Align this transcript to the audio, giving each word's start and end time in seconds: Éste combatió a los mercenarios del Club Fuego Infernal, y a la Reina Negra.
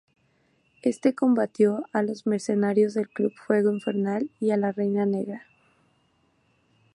Éste 0.81 1.13
combatió 1.13 1.85
a 1.93 2.01
los 2.01 2.25
mercenarios 2.25 2.95
del 2.95 3.07
Club 3.07 3.33
Fuego 3.45 3.71
Infernal, 3.71 4.31
y 4.39 4.49
a 4.49 4.57
la 4.57 4.71
Reina 4.71 5.05
Negra. 5.05 5.43